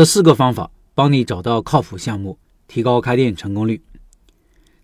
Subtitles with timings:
[0.00, 3.82] 这四个方法帮你找到靠谱项目，提高开店成功率。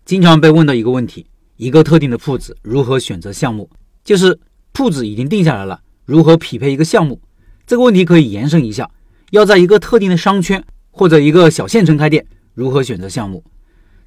[0.05, 3.67] 经常被问到一个问题：一个特定的铺子如何选择项目？
[4.03, 4.39] 就是
[4.73, 7.19] 铺子已经定下来了，如何匹配一个项目？
[7.65, 8.91] 这个问题可以延伸一下：
[9.31, 12.23] 要在一个特定的商圈或者一个小县城开店，
[12.53, 13.43] 如何选择项目？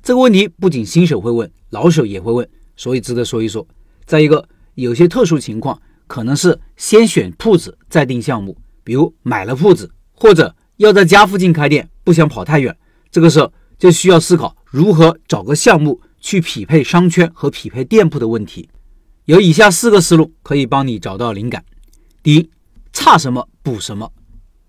[0.05, 3.67] 这个问题不仅新手会问，老手也会问，所以值得说一说。
[4.05, 12.75] 再一个，有些特殊情况可能是先选铺子再定项目，比如买了铺子或者要在家附近开店，不想跑太远，
[13.11, 18.67] 这个时候就需要思考如何找个项目去匹配商圈和匹配店铺的问题。
[19.27, 21.63] 有以下四个思路可以帮你找到灵感：
[22.23, 22.49] 第一，
[22.95, 24.11] 差什么补什么，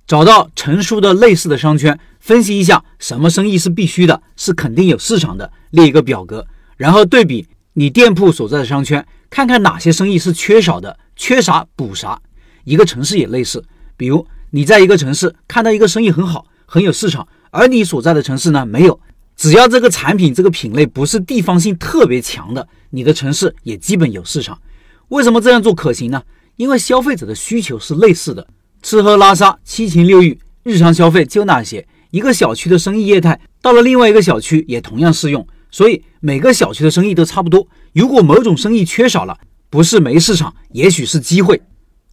[0.05, 9.08] 找到成熟的类似的商圈，分析一下什么生意是必须的，是肯定有市场的，列一个表格，然后对比你店铺所在的商圈。
[9.30, 12.22] 看看哪些生意是缺少的，缺啥补啥。
[12.66, 13.64] 一个城市也类似，
[13.95, 19.00] 比如你在一个城市看到一个生意很好，很有市场，而你所在的城市呢没有。
[19.36, 24.59] 只要这个产品这个品类不是地方性特别强的，你的城市也基本有市场。
[25.08, 26.22] 为什么这样做可行呢？
[26.58, 28.45] 因为消费者的需求是类似的，
[28.84, 31.88] 吃喝拉撒、七情六欲，日常消费就那些。
[32.12, 35.47] 一个小区的生意业态到了另外一个小区也同样适用。
[35.72, 37.66] 所以每个小区的生意都差不多。
[37.94, 39.38] 如果某种生意缺少了，
[39.70, 41.62] 不是没市场，也许是机会。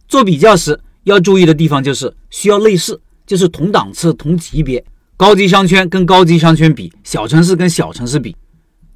[0.07, 4.83] 做比较时要注意的地方就是需要类似，就是同档次、同级别。
[5.17, 8.35] 高级商圈跟高级商圈比，小城市跟小城市比。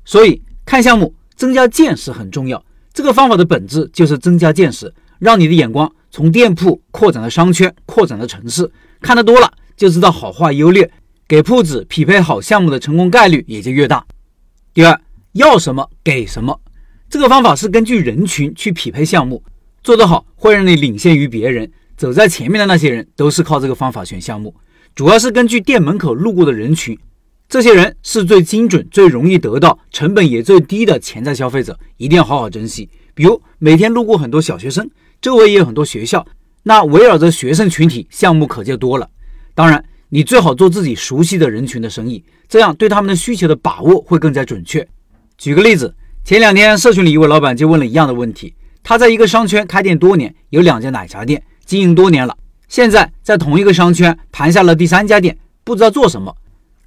[0.05, 2.63] 所以看项目增加见识很重要。
[2.93, 8.71] 这个方法的本质就是增加见识，让你的眼光从店铺扩展到商圈，扩展到城市。
[9.01, 10.89] 看得多了就知道好坏优劣，
[11.27, 14.05] 给铺子匹配好项目的成功概率也就越大。
[14.73, 15.01] 第二，
[15.33, 16.61] 要什么给什么，
[17.09, 19.43] 这个方法是根据人群去匹配项目，
[19.83, 21.69] 做得好会让你领先于别人。
[22.03, 24.53] 走在前面的那些人都是靠这个方法选项目，
[24.93, 26.99] 主要是根据店门口路过的人群，
[27.47, 32.89] 这些人是最精准、最容易得到、成本也最低的潜在消费者，一定要好好珍惜。
[33.13, 34.85] 比如每天路过很多小学生，
[35.21, 36.27] 周围也有很多学校，
[36.63, 39.09] 那围绕着学生群体项目可就多了。
[39.55, 39.81] 当然。
[40.09, 44.85] 你最好做自己熟悉的人群的生意，这样对他们的需求的把握会更加准确。
[45.39, 45.95] 举个例子，
[46.25, 48.53] 前两天社群里一位老板就问了一样的问题。
[48.83, 52.37] 他在一个商圈开店多年，有两家奶茶店经营多年了，
[52.67, 56.35] 现在在同一个商圈盘下了第三家店，不知道做什么。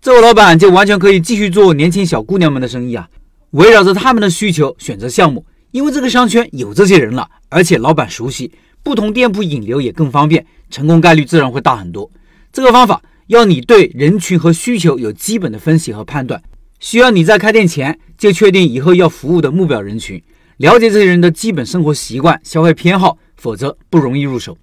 [0.01, 3.09] 这位老板就完全可以继续做年轻小姑娘们的生意啊，
[3.51, 12.11] 围绕着他们的需求选择项目，因为这个商圈有这些人了，而且老板熟悉，不同店铺引流也更方便，成功概率自然会大很多。
[12.53, 13.03] 这个方法。
[13.29, 16.41] 要你对人群和需求有基本的分析和判断，
[16.79, 20.23] 需要你在开店前就确定以后要服务的目标人群，
[20.59, 24.57] 了解这些人的基本生活习惯、消费偏好，否则不容易入手。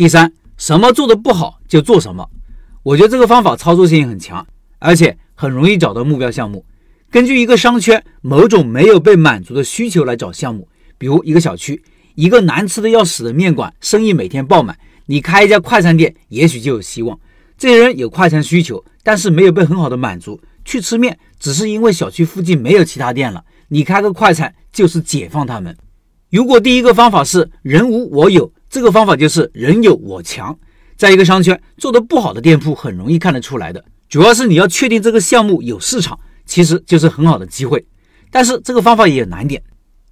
[0.00, 2.26] 第三，什么做的不好就做什么。
[2.82, 4.46] 我觉得这个方法操作性很强，
[4.78, 6.64] 而且很容易找到目标项目。
[7.10, 10.66] 根据一个商圈某种没有被满足的需求来找项目，
[10.96, 11.82] 比如一个小区
[12.14, 14.74] 一个难吃的要死的面馆，生意每天爆满，
[15.04, 17.20] 你开一家快餐店也许就有希望。
[17.58, 20.40] 这些人有快餐需求，但是没有被很好的满足。
[20.64, 23.44] 去吃面只是因为小区附近没有其他店了。
[23.68, 25.76] 你开个快餐就是解放他们。
[26.30, 30.56] 如果第一个方法是人无我有，这个方法就是人有我强。
[30.96, 33.84] 在一个商圈做的不好的店铺很容易看得出来的。
[34.08, 37.84] 主要是你要确定这个项目有市场，其实就是很好的机会。
[38.30, 39.60] 但是这个方法也有难点。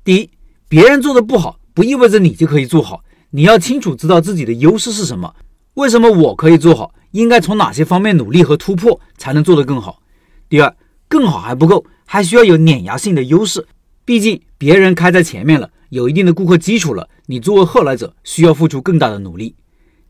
[0.03, 0.31] 第一，
[0.69, 3.03] 别人做的不好，不意味着你就可以做好。
[3.31, 5.35] 你要清楚知道自己的优势是什么。
[5.75, 6.93] 为什么我可以做好？
[7.13, 10.03] 应该从哪些方面努力和突破才能做得更好？
[10.49, 10.75] 第二，
[11.07, 13.67] 更好还不够，还需要有碾压性的优势。
[14.05, 19.55] 毕竟别人开在前面了，有一定的顾客基础了，你作为后来者需要付出更大的努力。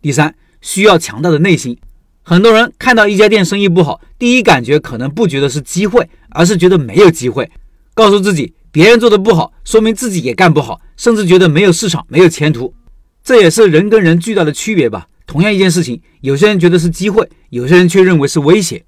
[0.00, 1.78] 第三，需要强大的内心。
[2.22, 7.50] 很多人看到一家店生意不好，第一感觉可能不觉得是机会，而是觉得没有机会。
[7.94, 12.74] 告诉自己别人做的不好，说明自己也干不好，甚至觉得没有市场、没有前途。
[13.24, 15.06] 这也是人跟人巨大的区别吧。
[15.26, 18.84] 同样一件事情，有些人觉得是机会，有些人却认为是威胁。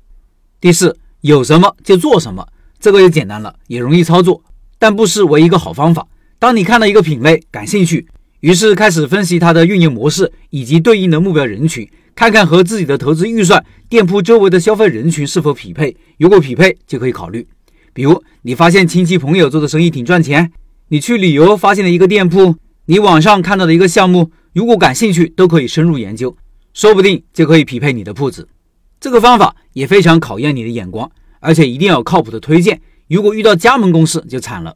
[0.60, 2.46] 第四，有什么就做什么，
[2.78, 4.42] 这个也简单了，也容易操作，
[4.78, 6.06] 但不失为一个好方法。
[6.40, 8.06] 当你看到一个品类感兴趣，
[8.40, 15.94] 于是开始分析它的运营模式以及对应的目标人群，看看和自己的投资预算、店铺周围的消费人群是否匹配。
[16.16, 17.46] 如果匹配，就可以考虑。
[17.92, 20.50] 比如，你发现亲戚朋友做的生意挺赚钱，
[20.88, 22.56] 你去旅游发现了一个店铺，
[22.86, 24.32] 你网上看到的一个项目。
[24.54, 26.34] 如果感兴趣，都可以深入研究，
[26.72, 28.48] 说不定就可以匹配你的铺子。
[28.98, 32.80] 这个方法也非常考验你的眼光，而且一定要靠谱的推荐。
[33.08, 34.74] 如果遇到加盟公司，就惨了。